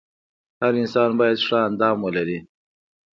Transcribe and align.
هر 0.61 0.73
انسان 0.81 1.09
باید 1.19 1.37
ښه 1.47 1.57
اندام 1.67 1.97
ولري. 2.01 2.39